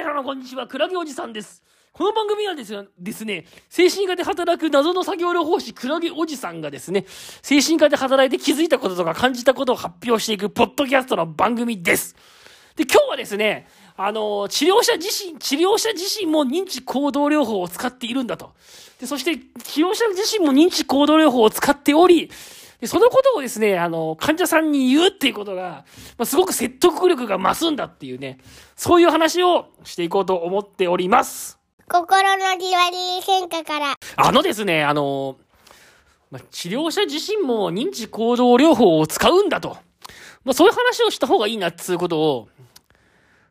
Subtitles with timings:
[0.00, 1.62] 皆様こんにちは、クラゲおじさんです。
[1.92, 7.04] この番組はですよですね、精神科で働く謎の作業療法士、クラゲおじさんがですね、
[7.42, 12.16] 精神科で働いて気づいたこととか感じたことを発表していくポッドキャストの番組です。
[12.76, 18.54] で、今日はですね、あの、治療者自身、治療者自身も認知行動療法を使っているんだと。
[18.98, 22.30] で、そして、治療者自身も認知行動療法を使っており、
[22.80, 25.84] で、そのことをですね、あの、患者さんに言うっていうことが、
[26.16, 28.38] まあ、すごく説得力が増すんだっていうね、
[28.74, 31.58] そういう話をしていこうと思っております。
[31.88, 33.94] 心のリワリー変化から。
[34.16, 35.36] あのですね、あの、
[36.30, 39.76] まあ、治療者自身も認知行動療法を使うんだと。
[40.44, 42.48] まあ、そういう話をした方がいいなっつうことを、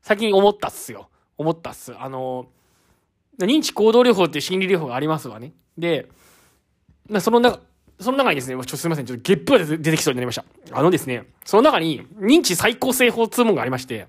[0.02, 1.10] 最近思ったっすよ。
[1.38, 1.94] 思ったっす。
[1.96, 2.48] あの、
[3.38, 5.54] 認知行動療法っていう心理療法がありますわね。
[5.78, 6.10] で、
[7.08, 7.60] まあ、その中、
[8.00, 10.46] その中にですね、ちょっとすみません、ちょっとゲップが出てきそうになりました。
[10.72, 14.08] あのですね、その中に認知再構成法っていうものがありまして、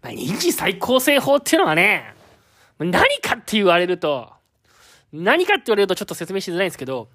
[0.00, 2.14] まあ、認知再構成法っていうのはね、
[2.78, 4.32] 何かって言われると、
[5.12, 7.08] 何かって言われるとちょっと説明しづらいんですけど、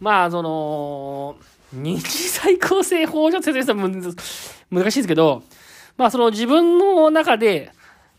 [0.00, 1.36] まあ、その、
[1.74, 4.14] 認知再構成法をちょっと説明するの
[4.70, 5.42] 難しいんですけど、
[5.98, 7.72] まあ、その自分の中で、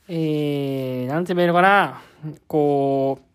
[0.08, 2.02] えー、なんて言えばいいのかな、
[2.48, 3.29] こう、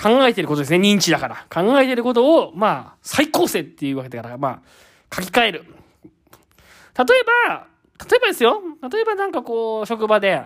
[0.00, 0.78] 考えてることですね。
[0.78, 1.46] 認知だから。
[1.50, 4.62] 考えてることを、まあ、再構成っていうわけだから、ま
[5.10, 5.64] あ、書き換える。
[5.64, 7.66] 例えば、
[8.04, 8.60] 例えばですよ。
[8.90, 10.42] 例えばなんかこう、職場で、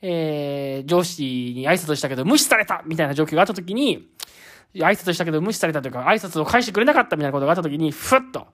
[0.00, 1.22] えー、上司
[1.56, 4.08] に挨拶したけど無視されたみたいな状況があった時に、
[4.74, 8.46] 挨拶したけど無視されたというか、挨拶を返してくれなかったみたいなことがあった時に、ふっと、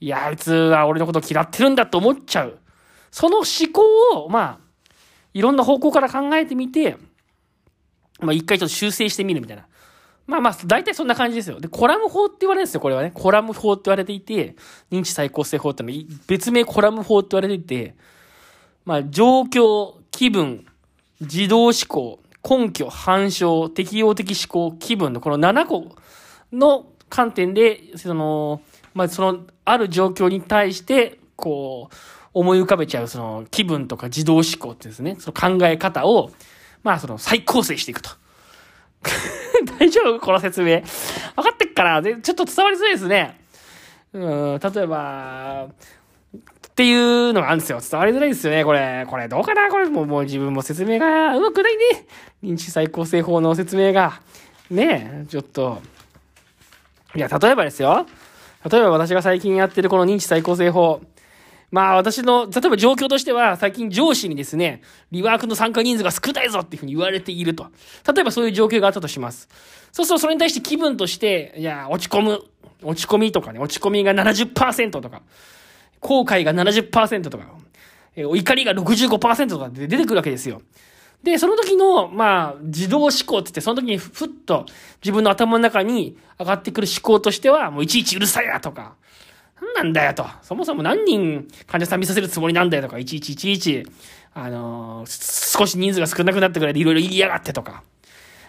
[0.00, 2.58] いや、あいつは俺のこと嫌ってるんだと思っちゃう。
[3.10, 3.82] その思考
[4.24, 4.58] を、まあ、
[5.34, 6.96] いろんな方向から考えてみて、
[8.20, 9.66] まあ一回ちょっと修正してみるみたいな。
[10.26, 11.60] まあまあ、大体そんな感じですよ。
[11.60, 13.10] で、コラム法って言われるんですよ、これはね。
[13.12, 14.54] コラム法って言われていて、
[14.90, 15.90] 認知再構成法っての
[16.26, 17.94] 別名コラム法って言われていて、
[18.84, 20.66] まあ、状況、気分、
[21.20, 25.94] 自動思考、根拠、反証、適応的思考、気分のこの7個
[26.52, 28.62] の観点で、その、
[28.94, 31.94] まあ、その、ある状況に対して、こう、
[32.34, 36.30] 思い浮かべちゃう、その、気分とか自動思考ってですね、その考え方を、
[36.82, 38.10] まあ、その、再構成していくと。
[39.82, 40.20] 大丈夫？
[40.20, 40.80] この説明。
[41.34, 43.40] 分かってっかなでちょっと伝わりづらいですね。
[44.12, 45.66] うん、例えば、
[46.68, 47.80] っていうのがあるんですよ。
[47.80, 49.04] 伝わりづらいですよね、これ。
[49.10, 49.68] これどうかな？
[49.70, 51.82] これもうもう自分も説明がうまくないね。
[52.44, 54.20] 認知再構成法の説明が。
[54.70, 55.82] ねえ、ちょっと。
[57.16, 58.06] いや、例えばですよ。
[58.70, 61.00] 例えば私が最近やってるこの認知再構成法。
[61.72, 67.68] まあ私の、例えば状況としては、最近上司にですね、リワークの参加人数が少ないぞっていうふうに言われていると。
[68.14, 69.48] 例えばそういう状況があったとします。
[69.90, 72.44] そうするとそれに対して気分として、いや、落ち込む。
[72.82, 75.22] 落ち込みとかね、落ち込みが70%とか、
[76.00, 77.46] 後悔が70%とか、
[78.16, 80.60] え怒りが65%とかで出てくるわけですよ。
[81.22, 84.66] で、その時の、まあ、自動思考って言って、その時にふっと
[85.02, 88.96] 自分の頭の中に上がってくる思考としては、もういちいちうるさいなとか、
[89.62, 90.26] なんなんだよと。
[90.42, 93.86] そもそも何人患者さん見させるつもりなんだよとか、いちいちいちいち、
[94.34, 97.82] あのー少し人数が少なくなったぐらいでいろいろ言いやがってとか。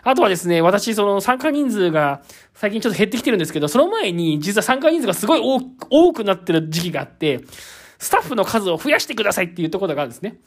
[0.04, 7.42] あとはですね、私、その参加人数が最近ちょっと減ってきてるんですけど、その前に実は参加人数がすごい多多くなってる時期があって、
[8.00, 10.38] スタッフの数を増やしてくださいっていうところがあるんですね。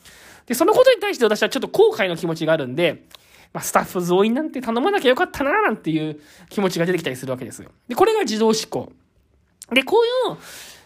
[0.46, 3.04] で、そのことに対して私はちょっと後悔の気持ちがあるんで、
[3.52, 7.70] まあ、スタッフ増員なんて頼まなきゃよかったななんていう気持ちが出てきたりするわけですよ。
[7.88, 8.92] で、これが自動思考。
[9.72, 10.38] で、こういう、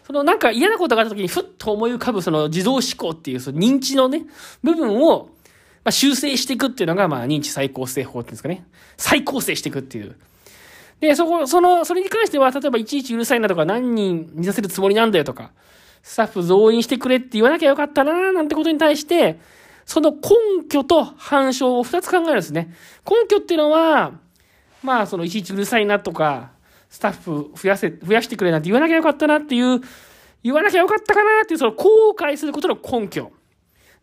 [0.05, 4.23] そのなんか嫌なことがあった時にふっと思い浮かぶその自動思考っていうその認知のね、
[4.63, 5.29] 部分を、
[5.83, 8.65] まあ、修正していくっていうのが、まあ、認知再構成法っていうんですかね。
[8.97, 10.15] 再構成していくっていう。
[10.99, 15.51] で、そこ、その、それに関しては、例えばいちいちうるさいなとか、何人見させるつもりなんだよとか、
[16.03, 19.39] スタッフ増員してくれって言わなきゃよかったななんてことに対して、
[19.85, 20.19] その根
[20.69, 22.73] 拠と反証を二つ考えるんですね。
[23.09, 24.13] 根拠っていうのは、
[24.83, 26.51] まあ、そのいちいちうるさいなとか、
[26.91, 29.79] スタッフ増やせ、増やしてくれなんて言わなきゃよかったなっていう、
[30.43, 33.31] 言わなきゃよかったかなっていう、その後悔することの根拠。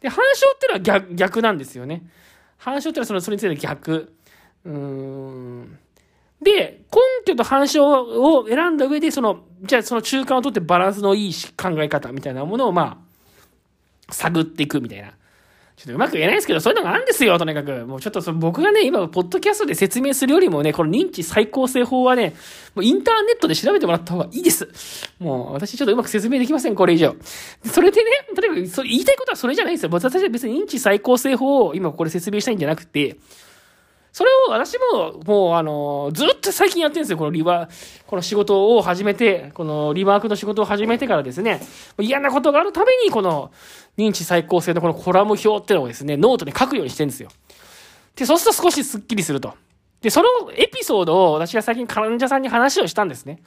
[0.00, 2.02] で、反証っていうのは逆、逆なんですよね。
[2.56, 4.14] 反証っていうのはその、それについての逆。
[4.64, 5.79] うーん。
[6.40, 13.05] で、根拠と反証を選んだ上で、その、じゃあその中間を取ってバランスのいい考え方みたいなものを、ま
[14.08, 15.12] あ、探っていくみたいな。
[15.78, 17.86] ちょっとうまく言えないですけど、そういうのがあるんですよ、とにかく。
[17.86, 22.34] もうちょっとその僕がね、今、ポッドキャストで説明するよりもね、この認知再構成法はね、
[22.75, 24.69] もうインターネットで調べてもらった方がいいです。
[25.20, 27.14] もう、私ちょっとうまく説明できません、これ以上。
[27.64, 29.90] それでね、例えば、そ言いたいことはそれじゃないんですよ。
[29.92, 33.16] 私は別に認知再構成法を今ここで説明したいんじゃなくて、
[34.12, 41.60] それを私も、もうあの、ずっと最近やってるんですよ、このリワーク、この仕事を始めて、このリワークの仕事を始めてからですね、
[41.99, 43.50] 嫌なことがあるために、この
[43.96, 47.28] 認知再構成のこのコラム表っていうのをですね、ノートに書くようにしてるんですよ。
[48.16, 49.55] で、そうすると少しスッキリすると。
[50.00, 53.43] で、そのエピソードを私が最近患者さんに話をしたんですね。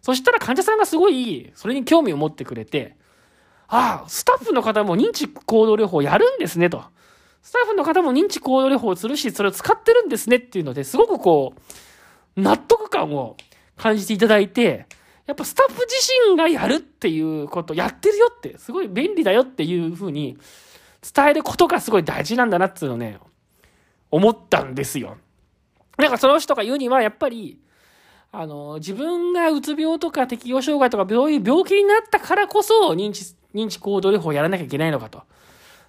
[0.00, 2.96] そしたら患者さんがすごい、それに興味を持ってくれて、
[3.68, 6.84] ああ、スタッフの方も認知行動療法やるんですね、と。
[7.44, 11.52] スタッフの方も認知行動療法をするし、それを使ってるんですねっていうので、すごくこ
[12.38, 13.36] う、納得感を
[13.76, 14.86] 感じていただいて、
[15.26, 15.94] やっぱスタッフ自
[16.30, 20.38] 身がやるっていうこと、やってるよって、すごい便利だよっていうふうに
[21.14, 23.18] 伝えることがすごい大事なんだなっていうのね、
[24.10, 25.18] 思ったんですよ。
[25.98, 27.60] なんかその人が言うには、やっぱり、
[28.32, 35.24] あの、自分がうつ病とか適応障害とかそういう病気になったからこそ認知、認知行動療法をやらなきゃいけないのかと。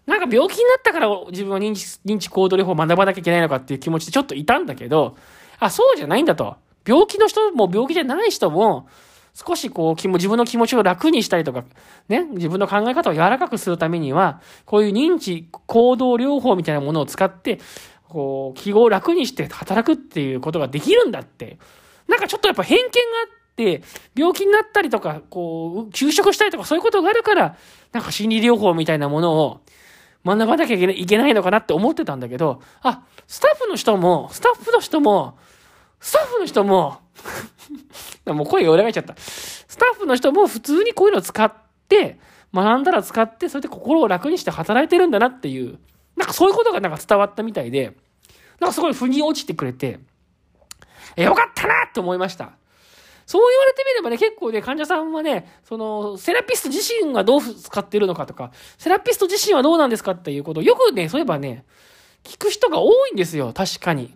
[0.05, 5.17] なんか病気になったから自分は認知、認知行動療法を学ばなきゃいけないのかっていう気持ちでちょっといたんだけど、
[5.59, 6.57] あ、そうじゃないんだと。
[6.87, 8.87] 病気の人も病気じゃない人も、
[9.33, 11.65] 少しこう、自分の気持ちを楽にしたりとか、
[12.07, 17.59] ね、自分の考え方を柔らかくするためには、こういう認知行動療法みたいなものを使って、
[18.07, 21.57] こう、気を楽にして働くっていうことができるんだって。
[22.07, 22.91] なんかちょっとやっぱ偏見があ
[23.23, 23.81] って、
[24.15, 27.57] 病気になったりとか、こう、休職したりとかそういうことがあるから、
[27.91, 29.61] なんか心理療法みたいなものを、
[30.25, 35.37] 学ばなきゃいけないのかなって思ってたんだけど、あ、スタッフの人も、スタッフの人も、
[35.99, 36.99] スタッフの人も
[38.25, 39.15] もう声が裏返っちゃった。
[39.17, 41.53] スタッフの人も普通にこういうのを使っ
[41.87, 42.19] て、
[42.53, 45.77] 学んだら使って、それで心を楽にして働いてるんだなっていう、
[46.15, 47.95] なんかそういうことがなんか伝わったみたいで、
[48.59, 49.99] なんかすごい腑に落ちてくれて、
[51.17, 52.53] え、よかったなって思いました。
[53.25, 61.65] そう言われてみればね、結構ね、患者さんはね、その、セラピスト自身がどう使っているのかとか、セラピスト自身はどうなんですかっていうことをよくね、そういえばね、
[62.23, 64.15] 聞く人が多いんですよ、確かに。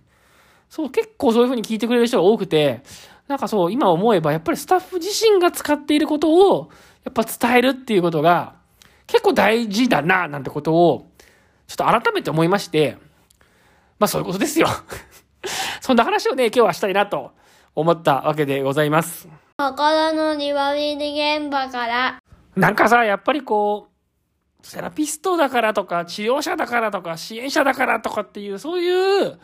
[0.70, 2.84] そう、結構そういう風に聞いてくれる人が多くて、
[3.28, 6.70] なんかそう、今思えば、やっぱりスタッフ自身が使っていることを、
[7.04, 8.56] やっぱ伝えるっていうことが、
[9.08, 11.10] 結構大事だな、なんてことを、
[11.68, 12.98] ちょっと改めて思いまして、
[13.98, 14.68] まあそういうことですよ。
[15.82, 17.32] そんな話をね、今日はしたいなと
[17.76, 19.28] 思ったわけでございます。
[19.58, 22.20] 心のリハビリ現場から。
[22.56, 23.88] なんかさ、やっぱりこ
[24.62, 29.40] う、セラピストだからとか、治療者だからとか、支援者だからとかっていう、そういう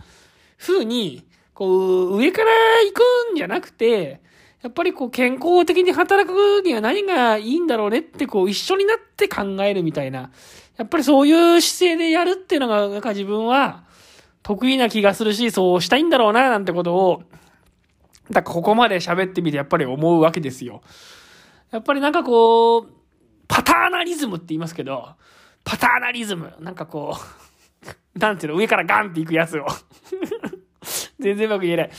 [0.57, 2.51] 風に、こう、上から
[2.85, 4.21] 行くんじゃなくて、
[4.61, 10.31] やっぱりこう、健康的に働くには何がいいんだろうねって、こう、一緒になって考えるみたいな。
[10.77, 13.83] やっぱりそういう姿勢でやるっていうのが、なんか自分は
[14.43, 17.23] 得意な気がするし、そうしたいんだろうな、なんてことを
[18.29, 20.81] だからここまで喋ってみてやっぱり思うわけですよ。
[21.71, 22.87] やっぱりなんかこう、
[23.47, 25.09] パターナリズムって言いますけど、
[25.63, 26.53] パターナリズム。
[26.59, 27.15] なんかこ
[28.15, 29.65] う、 なんていうの、上からガンっていくやつを。
[31.19, 31.91] 全然うまく言えない。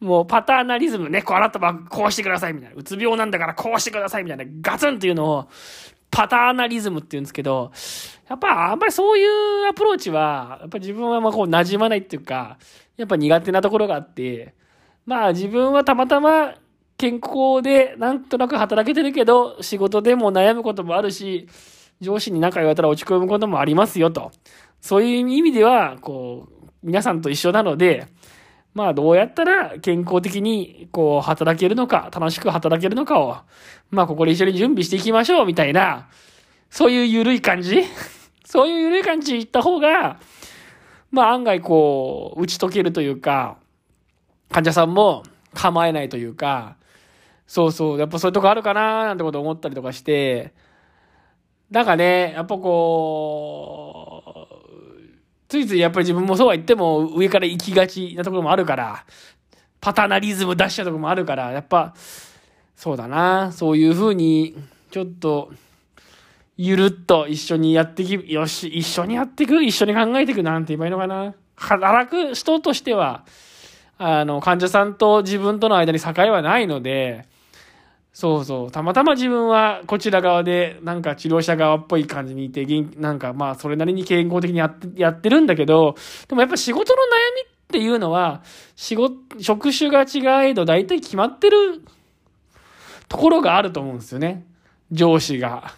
[0.00, 2.76] もうパターナリズムね、こうあなたはこうしてくださいみたいな。
[2.76, 4.44] うつ病なんだからこうしてくださいみたいな。
[4.60, 5.48] ガツンっていうのを、
[6.10, 7.72] パターナリズムって言うんですけど、
[8.28, 12.58] やっぱあんまりそういうアプローチは、やっぱ自分はまあこう馴染まないっていうか、
[12.96, 14.54] やっぱ苦手なところがあって、
[15.06, 16.54] まあ自分はたまたま
[16.96, 21.48] 健康でなんとなく働けてるけど、仕事でも悩むこともあるし、
[22.00, 24.30] 上司に何か言われたら落ち込むこともありますよと。
[24.80, 28.06] そういう意味では、こう、皆さんと一緒なので、
[28.74, 33.36] まあどうやったら健康的にこう働けるのか、楽しく働けるのかを、
[33.90, 36.08] まあここで一緒に準備していきましょうみたいな、
[36.70, 37.82] そういう緩い感じ？
[38.44, 40.18] そういう緩い感じでいった方が、
[41.10, 43.56] まあ案外こう、打ち解けるというか、
[44.52, 46.76] 患者さんも構えないというか、
[47.46, 50.52] そうそう、やっぱそういうとこあるかななんてこと思ったりとかして、
[51.70, 54.52] なんかね、やっぱこう、
[55.48, 59.04] ついついやっぱり自分もそうは言っても上から行きがちなところもあるから、
[59.80, 61.94] パタナリズム出しちゃうところもあるから、やっぱ、
[62.76, 64.54] そうだな、そういうふうに、
[64.90, 65.50] ちょっと、
[66.56, 71.34] ゆるっと一緒にやってき、よし、一緒にやっていく、一緒に考えていくなんて言えばいいのかな。
[71.56, 73.24] 働く人としては、
[74.04, 77.26] あの、患者さんと自分との間に境はないので、
[78.12, 78.70] そうそう。
[78.70, 82.66] たまたま自分はこちら側で、なんか治療者側っぽい感じにいて、
[82.96, 85.94] なんかまあそれなりに健康的にやってやってるんだけど、
[86.28, 88.42] でもやっぱ仕事の悩みっていうのは、
[88.74, 91.80] 仕事、職種が違えど大体決まってる
[93.08, 94.44] ところがあると思うんですよね。
[94.90, 95.72] 上司が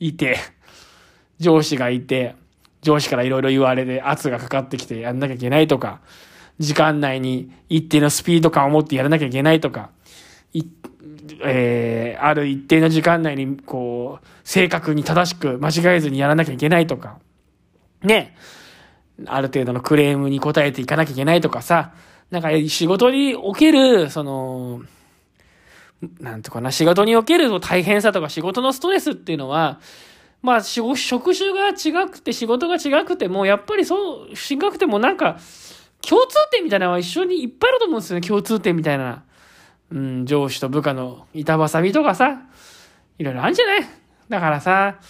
[0.00, 0.36] いて、
[1.38, 2.34] 上司がいて、
[2.82, 6.00] 上司からいろいろ言われて圧がかかってきてやんなきゃいけないとか、
[6.60, 9.90] 時間内に一定のスピード感を持ってやらなきゃいけないとか、
[10.52, 10.62] い、
[11.42, 17.18] えー、ある一定の時間内に、こう、正確に正しく間違えずにやらなきゃいけないとか、
[18.02, 18.36] ね。
[19.26, 21.94] ある程度のクレームに応えていかなきゃいけないとかさ、
[22.30, 24.82] なんか仕事における、その、
[26.20, 29.80] なんとかな、仕事における大変さとか仕事のストレスっていうのは、
[30.42, 35.38] まあ、職種が違くて仕事が違くても、やっぱりそう、違くてもなんか、
[36.06, 39.24] 共通点みたいなのは一緒にいっぱいあると思うんですよね、共通点みたいな。
[39.92, 42.42] うん、上司と部下の板挟みとかさ、
[43.18, 43.80] いろいろあるんじゃない？
[44.28, 45.00] だからさ、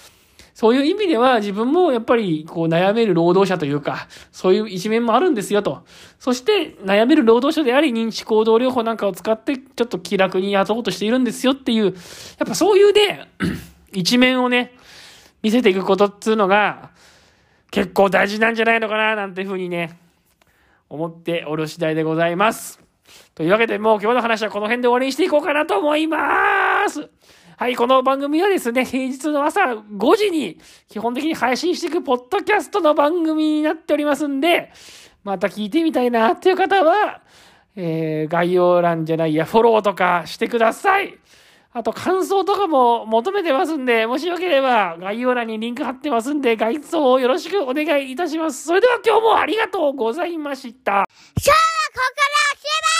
[0.54, 5.84] そういう意味では自分もやっぱりこう悩める労働者というか、そういう一面もあるんですよと。
[6.18, 11.94] そして悩める労働者であり認知行動療法なんかを使ってちょっと気楽に雇おうとしているんですよっていう、やっ
[12.46, 13.30] ぱそういうね、
[13.92, 14.74] 一面をね、
[15.42, 16.90] 見せていくことっつうのが
[17.70, 19.98] 結構大事なんじゃないのかななんていうふうにね、
[20.90, 22.80] 思っておる次第でございます。
[23.34, 27.08] というわけでもう今日の話はこの辺で終わりにしていこうかなと思います。
[27.56, 34.72] はい、この番組はですね、平日の朝5時に基本的に配信していくポッドキャストの番組になっておりますんで、
[35.22, 37.20] また聞いてみたいなっていう方は、
[37.76, 41.18] えー、概要欄じゃないや、フォローとかしてください。
[41.72, 48.64] あと感想とかも求めてますんで、もしよければ概要欄にリンク貼ってますんで、概要をよろしくお願いいたします。
[48.64, 50.90] それでは今日もありがとうございました。
[50.92, 51.04] 今
[51.44, 52.99] 日はここから